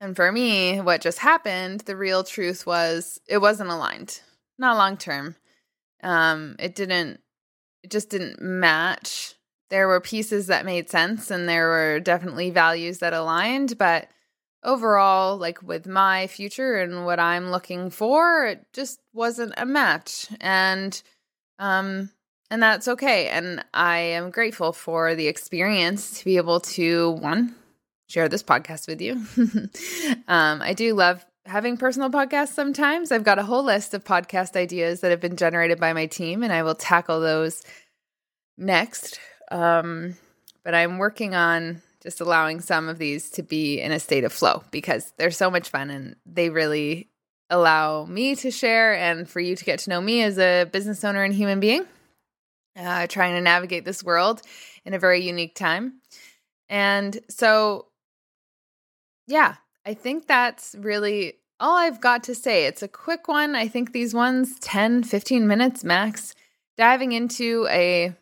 And 0.00 0.16
for 0.16 0.32
me, 0.32 0.80
what 0.80 1.00
just 1.00 1.20
happened, 1.20 1.82
the 1.82 1.96
real 1.96 2.24
truth 2.24 2.66
was 2.66 3.20
it 3.28 3.38
wasn't 3.38 3.70
aligned. 3.70 4.20
Not 4.58 4.76
long 4.76 4.96
term. 4.96 5.36
Um 6.02 6.56
it 6.58 6.74
didn't 6.74 7.20
it 7.84 7.90
just 7.90 8.10
didn't 8.10 8.42
match. 8.42 9.34
There 9.70 9.88
were 9.88 10.00
pieces 10.00 10.48
that 10.48 10.66
made 10.66 10.90
sense 10.90 11.30
and 11.30 11.48
there 11.48 11.68
were 11.68 12.00
definitely 12.00 12.50
values 12.50 12.98
that 12.98 13.14
aligned, 13.14 13.78
but 13.78 14.08
overall, 14.64 15.36
like 15.38 15.62
with 15.62 15.86
my 15.86 16.26
future 16.26 16.76
and 16.80 17.06
what 17.06 17.20
I'm 17.20 17.50
looking 17.50 17.90
for, 17.90 18.46
it 18.46 18.66
just 18.72 19.00
wasn't 19.12 19.54
a 19.56 19.64
match. 19.64 20.26
And 20.40 21.00
um 21.60 22.10
and 22.52 22.62
that's 22.62 22.86
okay. 22.86 23.28
And 23.28 23.64
I 23.72 23.98
am 23.98 24.30
grateful 24.30 24.74
for 24.74 25.14
the 25.14 25.26
experience 25.26 26.18
to 26.18 26.24
be 26.26 26.36
able 26.36 26.60
to 26.60 27.12
one 27.12 27.54
share 28.08 28.28
this 28.28 28.42
podcast 28.42 28.86
with 28.86 29.00
you. 29.00 29.14
um, 30.28 30.60
I 30.60 30.74
do 30.74 30.92
love 30.92 31.24
having 31.46 31.78
personal 31.78 32.10
podcasts 32.10 32.52
sometimes. 32.52 33.10
I've 33.10 33.24
got 33.24 33.38
a 33.38 33.42
whole 33.42 33.64
list 33.64 33.94
of 33.94 34.04
podcast 34.04 34.54
ideas 34.54 35.00
that 35.00 35.10
have 35.10 35.20
been 35.20 35.36
generated 35.36 35.80
by 35.80 35.94
my 35.94 36.04
team, 36.04 36.42
and 36.42 36.52
I 36.52 36.62
will 36.62 36.74
tackle 36.74 37.20
those 37.20 37.62
next. 38.58 39.18
Um, 39.50 40.16
but 40.62 40.74
I'm 40.74 40.98
working 40.98 41.34
on 41.34 41.80
just 42.02 42.20
allowing 42.20 42.60
some 42.60 42.86
of 42.90 42.98
these 42.98 43.30
to 43.30 43.42
be 43.42 43.80
in 43.80 43.92
a 43.92 43.98
state 43.98 44.24
of 44.24 44.32
flow 44.32 44.62
because 44.70 45.10
they're 45.16 45.30
so 45.30 45.50
much 45.50 45.70
fun 45.70 45.88
and 45.88 46.16
they 46.26 46.50
really 46.50 47.08
allow 47.48 48.04
me 48.04 48.34
to 48.36 48.50
share 48.50 48.94
and 48.94 49.26
for 49.26 49.40
you 49.40 49.56
to 49.56 49.64
get 49.64 49.78
to 49.78 49.90
know 49.90 50.02
me 50.02 50.22
as 50.22 50.38
a 50.38 50.64
business 50.70 51.02
owner 51.02 51.22
and 51.22 51.32
human 51.32 51.58
being, 51.58 51.86
uh, 52.76 53.06
trying 53.06 53.34
to 53.34 53.40
navigate 53.40 53.84
this 53.84 54.02
world 54.02 54.42
in 54.84 54.94
a 54.94 54.98
very 54.98 55.24
unique 55.24 55.54
time. 55.54 56.00
And 56.68 57.18
so, 57.28 57.86
yeah, 59.26 59.56
I 59.84 59.94
think 59.94 60.26
that's 60.26 60.74
really 60.78 61.34
all 61.60 61.76
I've 61.76 62.00
got 62.00 62.24
to 62.24 62.34
say. 62.34 62.66
It's 62.66 62.82
a 62.82 62.88
quick 62.88 63.28
one. 63.28 63.54
I 63.54 63.68
think 63.68 63.92
these 63.92 64.14
ones 64.14 64.58
10, 64.60 65.04
15 65.04 65.46
minutes 65.46 65.84
max, 65.84 66.34
diving 66.76 67.12
into 67.12 67.66
a 67.70 68.14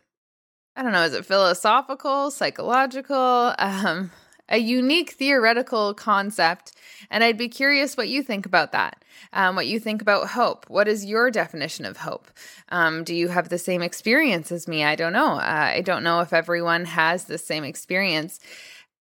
I 0.75 0.83
don't 0.83 0.93
know, 0.93 1.03
is 1.03 1.13
it 1.13 1.25
philosophical, 1.25 2.31
psychological, 2.31 3.53
um, 3.59 4.11
a 4.51 4.59
unique 4.59 5.11
theoretical 5.11 5.95
concept? 5.95 6.73
And 7.09 7.23
I'd 7.23 7.37
be 7.37 7.49
curious 7.49 7.97
what 7.97 8.09
you 8.09 8.21
think 8.21 8.45
about 8.45 8.73
that. 8.73 9.03
Um, 9.33 9.55
what 9.55 9.67
you 9.67 9.79
think 9.79 10.01
about 10.01 10.29
hope. 10.29 10.69
What 10.69 10.87
is 10.87 11.05
your 11.05 11.31
definition 11.31 11.85
of 11.85 11.97
hope? 11.97 12.27
Um, 12.69 13.03
do 13.03 13.15
you 13.15 13.29
have 13.29 13.49
the 13.49 13.57
same 13.57 13.81
experience 13.81 14.51
as 14.51 14.67
me? 14.67 14.83
I 14.83 14.95
don't 14.95 15.13
know. 15.13 15.35
Uh, 15.35 15.71
I 15.75 15.81
don't 15.81 16.03
know 16.03 16.19
if 16.19 16.33
everyone 16.33 16.85
has 16.85 17.25
the 17.25 17.37
same 17.37 17.63
experience, 17.63 18.39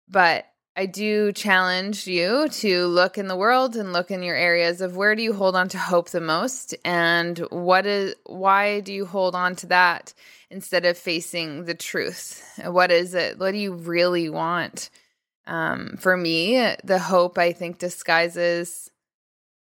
but 0.08 0.46
I 0.74 0.86
do 0.86 1.32
challenge 1.32 2.06
you 2.06 2.48
to 2.48 2.86
look 2.86 3.18
in 3.18 3.28
the 3.28 3.36
world 3.36 3.76
and 3.76 3.92
look 3.92 4.10
in 4.10 4.22
your 4.22 4.36
areas 4.36 4.80
of 4.80 4.96
where 4.96 5.14
do 5.14 5.22
you 5.22 5.34
hold 5.34 5.54
on 5.54 5.68
to 5.70 5.78
hope 5.78 6.08
the 6.08 6.20
most 6.20 6.74
and 6.82 7.38
what 7.50 7.84
is 7.84 8.14
why 8.24 8.80
do 8.80 8.90
you 8.94 9.04
hold 9.04 9.34
on 9.34 9.54
to 9.56 9.66
that 9.66 10.14
instead 10.50 10.86
of 10.86 10.96
facing 10.96 11.64
the 11.66 11.74
truth? 11.74 12.42
What 12.64 12.90
is 12.90 13.12
it? 13.12 13.38
What 13.38 13.52
do 13.52 13.58
you 13.58 13.74
really 13.74 14.30
want? 14.30 14.88
Um, 15.46 15.96
for 15.98 16.16
me, 16.16 16.74
the 16.84 16.98
hope 16.98 17.38
I 17.38 17.52
think 17.52 17.78
disguises 17.78 18.90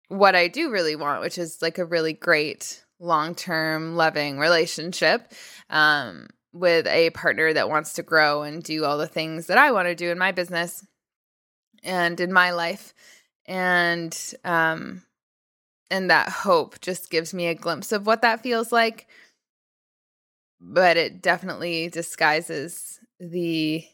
what 0.09 0.35
I 0.35 0.49
do 0.49 0.71
really 0.71 0.97
want, 0.97 1.23
which 1.23 1.39
is 1.39 1.63
like 1.63 1.79
a 1.79 1.85
really 1.85 2.13
great 2.13 2.85
long 3.01 3.35
term 3.35 3.97
loving 3.97 4.39
relationship. 4.39 5.33
Um, 5.71 6.29
with 6.55 6.87
a 6.87 7.11
partner 7.11 7.53
that 7.53 7.69
wants 7.69 7.95
to 7.95 8.03
grow 8.03 8.43
and 8.43 8.63
do 8.63 8.85
all 8.85 8.97
the 8.97 9.09
things 9.09 9.49
that 9.49 9.59
I 9.59 9.73
want 9.73 9.89
to 9.89 9.95
do 9.95 10.11
in 10.11 10.19
my 10.19 10.31
business 10.31 10.87
and 11.83 12.19
in 12.21 12.33
my 12.33 12.53
life. 12.53 12.95
And 13.45 14.17
um 14.45 15.03
and 15.91 16.11
that 16.11 16.29
hope 16.29 16.81
just 16.81 17.11
gives 17.11 17.35
me 17.35 17.49
a 17.49 17.55
glimpse 17.55 17.93
of 17.93 18.07
what 18.07 18.23
that 18.23 18.43
feels 18.43 18.73
like. 18.73 19.07
But 20.61 20.97
it 20.97 21.21
definitely 21.21 21.89
disguises 21.89 23.01
the 23.21 23.85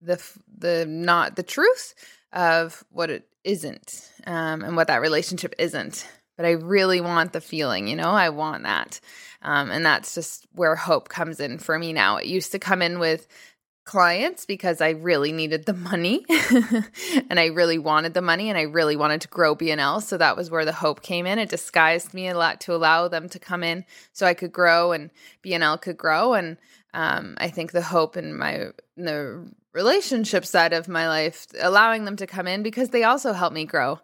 the 0.00 0.22
the 0.58 0.86
not 0.86 1.36
the 1.36 1.42
truth 1.42 1.94
of 2.32 2.84
what 2.90 3.10
it 3.10 3.28
isn't 3.44 4.10
um, 4.26 4.62
and 4.62 4.76
what 4.76 4.88
that 4.88 5.00
relationship 5.00 5.54
isn't 5.58 6.06
but 6.36 6.44
I 6.44 6.52
really 6.52 7.00
want 7.00 7.32
the 7.32 7.40
feeling, 7.40 7.88
you 7.88 7.96
know, 7.96 8.10
I 8.10 8.28
want 8.28 8.64
that. 8.64 9.00
Um, 9.42 9.70
and 9.70 9.84
that's 9.84 10.14
just 10.14 10.46
where 10.52 10.76
hope 10.76 11.08
comes 11.08 11.40
in 11.40 11.58
for 11.58 11.78
me 11.78 11.92
now. 11.92 12.18
It 12.18 12.26
used 12.26 12.52
to 12.52 12.58
come 12.58 12.82
in 12.82 12.98
with 12.98 13.26
clients 13.84 14.44
because 14.44 14.80
I 14.80 14.90
really 14.90 15.30
needed 15.30 15.64
the 15.64 15.72
money 15.72 16.24
and 17.30 17.38
I 17.38 17.46
really 17.46 17.78
wanted 17.78 18.14
the 18.14 18.22
money 18.22 18.48
and 18.48 18.58
I 18.58 18.62
really 18.62 18.96
wanted 18.96 19.20
to 19.20 19.28
grow 19.28 19.54
BNL. 19.54 20.02
So 20.02 20.18
that 20.18 20.36
was 20.36 20.50
where 20.50 20.64
the 20.64 20.72
hope 20.72 21.02
came 21.02 21.24
in. 21.24 21.38
It 21.38 21.48
disguised 21.48 22.12
me 22.12 22.28
a 22.28 22.36
lot 22.36 22.60
to 22.62 22.74
allow 22.74 23.06
them 23.06 23.28
to 23.28 23.38
come 23.38 23.62
in 23.62 23.84
so 24.12 24.26
I 24.26 24.34
could 24.34 24.52
grow 24.52 24.90
and 24.90 25.10
BNL 25.44 25.80
could 25.80 25.96
grow. 25.96 26.34
And 26.34 26.56
um, 26.94 27.36
I 27.38 27.48
think 27.48 27.72
the 27.72 27.82
hope 27.82 28.16
in 28.16 28.36
my 28.36 28.70
in 28.96 29.04
the 29.04 29.46
relationship 29.72 30.46
side 30.46 30.72
of 30.72 30.88
my 30.88 31.06
life, 31.08 31.46
allowing 31.60 32.04
them 32.04 32.16
to 32.16 32.26
come 32.26 32.46
in 32.46 32.62
because 32.62 32.90
they 32.90 33.04
also 33.04 33.32
help 33.32 33.52
me 33.52 33.64
grow. 33.64 34.00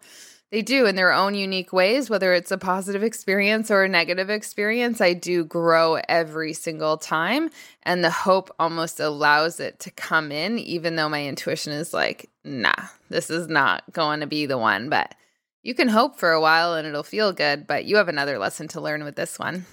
They 0.53 0.61
do 0.61 0.85
in 0.85 0.97
their 0.97 1.13
own 1.13 1.35
unique 1.35 1.73
ways, 1.73 2.11
whether 2.11 2.35
it's 2.35 2.51
a 2.51 2.59
positive 2.59 3.03
experience 3.03 3.71
or 3.71 3.85
a 3.85 3.89
negative 3.89 4.29
experience. 4.29 5.01
I 5.01 5.15
do 5.15 5.47
grow 5.47 5.99
every 6.11 6.53
single 6.53 6.99
time. 6.99 7.49
And 7.85 8.05
the 8.05 8.11
hope 8.11 8.55
almost 8.59 9.01
allows 9.01 9.61
it 9.61 9.81
to 9.81 9.91
come 9.91 10.31
in, 10.31 10.59
even 10.59 10.95
though 10.95 11.09
my 11.09 11.27
intuition 11.27 11.73
is 11.73 11.95
like, 11.95 12.29
nah, 12.45 12.75
this 13.09 13.31
is 13.31 13.49
not 13.49 13.83
going 13.93 14.21
to 14.21 14.27
be 14.27 14.45
the 14.45 14.59
one. 14.59 14.91
But 14.91 15.15
you 15.63 15.75
can 15.75 15.89
hope 15.89 16.19
for 16.19 16.33
a 16.33 16.41
while 16.41 16.75
and 16.75 16.87
it'll 16.87 17.03
feel 17.03 17.33
good. 17.33 17.67
But 17.67 17.87
you 17.87 17.97
have 17.97 18.11
another 18.11 18.39
lesson 18.39 18.69
to 18.69 18.81
learn 18.83 19.05
with 19.05 19.17
this 19.17 19.39
one. 19.39 19.65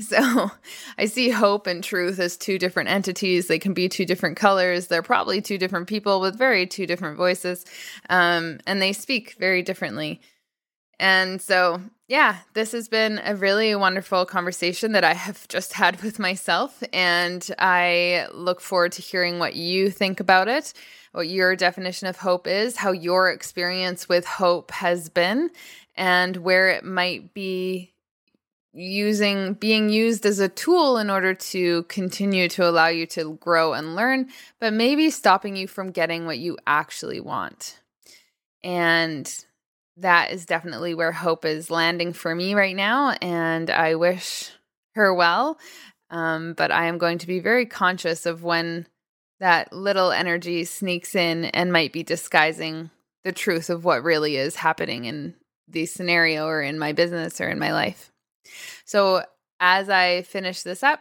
So 0.00 0.50
I 0.96 1.06
see 1.06 1.28
hope 1.28 1.66
and 1.66 1.82
truth 1.82 2.18
as 2.18 2.36
two 2.36 2.58
different 2.58 2.88
entities. 2.88 3.48
They 3.48 3.58
can 3.58 3.74
be 3.74 3.88
two 3.88 4.04
different 4.04 4.36
colors. 4.36 4.86
They're 4.86 5.02
probably 5.02 5.40
two 5.40 5.58
different 5.58 5.88
people 5.88 6.20
with 6.20 6.38
very 6.38 6.66
two 6.66 6.86
different 6.86 7.16
voices, 7.16 7.64
um, 8.08 8.60
and 8.66 8.80
they 8.80 8.92
speak 8.92 9.34
very 9.38 9.62
differently. 9.62 10.20
And 11.00 11.40
so, 11.40 11.80
yeah, 12.08 12.38
this 12.54 12.72
has 12.72 12.88
been 12.88 13.20
a 13.24 13.36
really 13.36 13.74
wonderful 13.74 14.26
conversation 14.26 14.92
that 14.92 15.04
I 15.04 15.14
have 15.14 15.46
just 15.48 15.72
had 15.72 16.02
with 16.02 16.18
myself. 16.18 16.82
And 16.92 17.48
I 17.58 18.26
look 18.32 18.60
forward 18.60 18.92
to 18.92 19.02
hearing 19.02 19.38
what 19.38 19.54
you 19.54 19.90
think 19.90 20.18
about 20.18 20.48
it, 20.48 20.72
what 21.12 21.28
your 21.28 21.54
definition 21.54 22.08
of 22.08 22.16
hope 22.16 22.46
is, 22.46 22.76
how 22.76 22.92
your 22.92 23.30
experience 23.30 24.08
with 24.08 24.26
hope 24.26 24.70
has 24.72 25.08
been, 25.08 25.50
and 25.94 26.36
where 26.38 26.68
it 26.68 26.84
might 26.84 27.32
be 27.32 27.94
using 28.78 29.54
being 29.54 29.88
used 29.88 30.24
as 30.24 30.38
a 30.38 30.48
tool 30.48 30.98
in 30.98 31.10
order 31.10 31.34
to 31.34 31.82
continue 31.84 32.48
to 32.48 32.68
allow 32.68 32.86
you 32.86 33.06
to 33.06 33.34
grow 33.34 33.74
and 33.74 33.96
learn, 33.96 34.28
but 34.60 34.72
maybe 34.72 35.10
stopping 35.10 35.56
you 35.56 35.66
from 35.66 35.90
getting 35.90 36.26
what 36.26 36.38
you 36.38 36.56
actually 36.66 37.20
want. 37.20 37.80
And 38.62 39.32
that 39.96 40.30
is 40.30 40.46
definitely 40.46 40.94
where 40.94 41.12
hope 41.12 41.44
is 41.44 41.70
landing 41.70 42.12
for 42.12 42.34
me 42.34 42.54
right 42.54 42.76
now. 42.76 43.16
And 43.20 43.68
I 43.68 43.96
wish 43.96 44.50
her 44.94 45.12
well. 45.12 45.58
Um, 46.10 46.54
but 46.54 46.70
I 46.70 46.86
am 46.86 46.98
going 46.98 47.18
to 47.18 47.26
be 47.26 47.40
very 47.40 47.66
conscious 47.66 48.26
of 48.26 48.42
when 48.42 48.86
that 49.40 49.72
little 49.72 50.10
energy 50.10 50.64
sneaks 50.64 51.14
in 51.14 51.46
and 51.46 51.72
might 51.72 51.92
be 51.92 52.02
disguising 52.02 52.90
the 53.24 53.32
truth 53.32 53.70
of 53.70 53.84
what 53.84 54.02
really 54.02 54.36
is 54.36 54.56
happening 54.56 55.04
in 55.04 55.34
the 55.68 55.84
scenario 55.84 56.46
or 56.46 56.62
in 56.62 56.78
my 56.78 56.92
business 56.92 57.40
or 57.40 57.48
in 57.48 57.58
my 57.58 57.72
life. 57.72 58.10
So, 58.84 59.22
as 59.60 59.88
I 59.88 60.22
finish 60.22 60.62
this 60.62 60.82
up, 60.82 61.00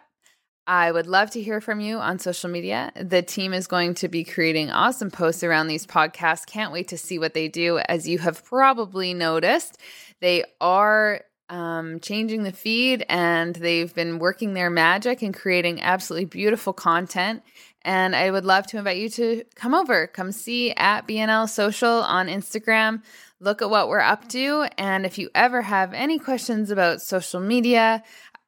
I 0.68 0.92
would 0.92 1.08
love 1.08 1.32
to 1.32 1.42
hear 1.42 1.62
from 1.62 1.80
you 1.80 1.98
on 1.98 2.20
social 2.20 2.50
media. 2.50 2.92
The 3.00 3.22
team 3.22 3.54
is 3.54 3.68
going 3.68 3.94
to 3.96 4.10
be 4.10 4.26
creating 4.26 4.70
awesome 4.70 5.10
posts 5.10 5.44
around 5.44 5.68
these 5.68 5.88
podcasts. 5.88 6.46
Can't 6.46 6.74
wait 6.74 6.90
to 6.90 6.98
see 6.98 7.18
what 7.20 7.34
they 7.34 7.48
do. 7.48 7.80
As 7.80 8.08
you 8.08 8.18
have 8.20 8.44
probably 8.44 9.14
noticed, 9.14 9.78
they 10.20 10.44
are 10.60 11.22
um, 11.50 12.02
changing 12.02 12.44
the 12.44 12.52
feed 12.52 13.06
and 13.08 13.56
they've 13.56 13.94
been 13.94 14.20
working 14.20 14.54
their 14.54 14.70
magic 14.70 15.22
and 15.22 15.34
creating 15.34 15.82
absolutely 15.82 16.26
beautiful 16.26 16.74
content. 16.74 17.44
And 17.84 18.16
I 18.16 18.32
would 18.32 18.46
love 18.46 18.68
to 18.68 18.78
invite 18.78 18.98
you 18.98 19.10
to 19.10 19.44
come 19.56 19.74
over, 19.74 20.08
come 20.08 20.32
see 20.32 20.72
at 20.74 21.08
BNL 21.08 21.48
Social 21.48 21.90
on 21.90 22.28
Instagram, 22.28 23.02
look 23.40 23.62
at 23.62 23.70
what 23.70 23.88
we're 23.88 24.00
up 24.00 24.28
to. 24.30 24.68
And 24.78 25.06
if 25.06 25.18
you 25.18 25.30
ever 25.34 25.62
have 25.62 25.94
any 25.94 26.20
questions 26.20 26.70
about 26.70 27.02
social 27.02 27.40
media, 27.40 28.04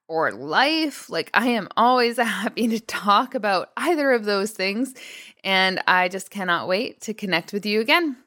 or 0.09 0.31
life. 0.31 1.09
Like, 1.09 1.29
I 1.33 1.49
am 1.49 1.69
always 1.77 2.17
happy 2.17 2.67
to 2.67 2.79
talk 2.81 3.35
about 3.35 3.69
either 3.77 4.11
of 4.11 4.25
those 4.25 4.51
things. 4.51 4.93
And 5.43 5.81
I 5.87 6.09
just 6.09 6.29
cannot 6.29 6.67
wait 6.67 6.99
to 7.01 7.13
connect 7.13 7.53
with 7.53 7.65
you 7.65 7.79
again. 7.79 8.17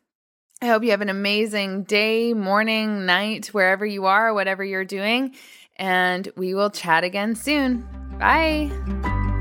I 0.63 0.69
hope 0.69 0.85
you 0.85 0.93
have 0.93 1.01
an 1.01 1.09
amazing 1.09 1.83
day, 1.83 2.33
morning, 2.35 3.05
night, 3.05 3.49
wherever 3.49 3.85
you 3.85 4.07
are, 4.07 4.33
whatever 4.33 4.65
you're 4.65 4.85
doing. 4.85 5.35
And 5.77 6.31
we 6.37 6.55
will 6.55 6.71
chat 6.71 7.03
again 7.03 7.35
soon. 7.35 7.87
Bye. 8.19 8.71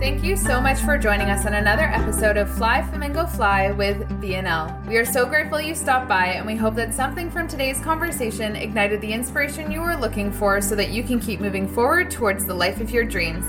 Thank 0.01 0.24
you 0.24 0.36
so 0.36 0.60
much 0.60 0.79
for 0.79 0.98
joining 0.98 1.29
us 1.29 1.46
on 1.46 1.53
another 1.53 1.84
episode 1.84 2.36
of 2.36 2.51
Fly 2.55 2.81
Flamingo 2.81 3.27
Fly 3.27 3.70
with 3.70 4.00
BNL. 4.20 4.88
We 4.88 4.98
are 4.98 5.05
so 5.05 5.27
grateful 5.27 5.62
you 5.62 5.75
stopped 5.75 6.10
by, 6.10 6.25
and 6.29 6.48
we 6.48 6.55
hope 6.55 6.74
that 6.74 6.96
something 6.96 7.29
from 7.29 7.48
today's 7.48 7.79
conversation 7.81 8.55
ignited 8.55 9.00
the 9.01 9.13
inspiration 9.13 9.70
you 9.70 9.79
were 9.79 9.96
looking 9.96 10.31
for 10.31 10.60
so 10.60 10.74
that 10.74 10.89
you 10.89 11.03
can 11.03 11.20
keep 11.20 11.39
moving 11.39 11.67
forward 11.67 12.10
towards 12.10 12.48
the 12.48 12.53
life 12.53 12.81
of 12.81 12.89
your 12.89 13.03
dreams. 13.03 13.46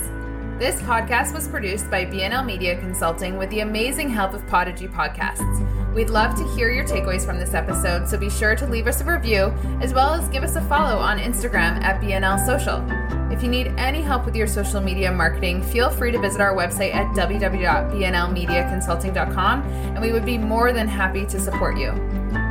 This 0.59 0.79
podcast 0.83 1.33
was 1.33 1.49
produced 1.49 1.91
by 1.91 2.05
BNL 2.05 2.45
Media 2.45 2.79
Consulting 2.79 3.39
with 3.39 3.49
the 3.49 3.61
amazing 3.61 4.11
help 4.11 4.35
of 4.35 4.47
Podigy 4.47 4.89
Podcasts. 4.89 5.95
We'd 5.95 6.11
love 6.11 6.37
to 6.37 6.47
hear 6.55 6.71
your 6.71 6.85
takeaways 6.85 7.25
from 7.25 7.39
this 7.39 7.55
episode, 7.55 8.07
so 8.07 8.19
be 8.19 8.29
sure 8.29 8.57
to 8.57 8.67
leave 8.67 8.87
us 8.87 9.01
a 9.01 9.05
review 9.07 9.55
as 9.81 9.95
well 9.95 10.13
as 10.13 10.29
give 10.29 10.43
us 10.43 10.57
a 10.57 10.61
follow 10.69 10.99
on 10.99 11.19
Instagram 11.19 11.83
at 11.83 11.99
BNL 12.03 12.45
Social. 12.45 13.22
If 13.33 13.43
you 13.43 13.49
need 13.49 13.69
any 13.79 14.03
help 14.03 14.27
with 14.27 14.37
your 14.37 14.47
social 14.47 14.83
media 14.83 15.11
marketing, 15.11 15.63
feel 15.63 15.89
free 15.91 16.13
to 16.13 16.21
visit 16.21 16.43
our 16.43 16.55
website 16.55 16.95
at 16.95 17.07
www.bnlmediaconsulting.com 17.17 19.63
and 19.63 20.01
we 20.01 20.13
would 20.13 20.27
be 20.27 20.37
more 20.37 20.73
than 20.73 20.87
happy 20.87 21.25
to 21.27 21.41
support 21.41 21.79
you. 21.79 21.93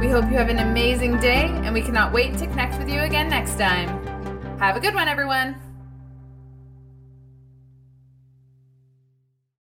We 0.02 0.10
hope 0.10 0.26
you 0.26 0.38
have 0.38 0.50
an 0.50 0.60
amazing 0.60 1.20
day 1.20 1.46
and 1.46 1.74
we 1.74 1.82
cannot 1.84 2.12
wait 2.12 2.36
to 2.40 2.48
connect 2.48 2.80
with 2.80 2.90
you 2.90 3.02
again 3.02 3.30
next 3.30 3.60
time. 3.60 3.88
Have 4.58 4.76
a 4.76 4.80
good 4.80 4.96
one, 4.96 5.08
everyone. 5.08 5.71